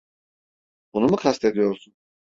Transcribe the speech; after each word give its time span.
Bunu 0.93 1.07
mu 1.07 1.15
kastediyorsun? 1.15 1.93